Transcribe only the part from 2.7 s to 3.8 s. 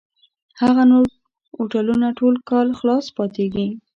خلاص پاتېږي.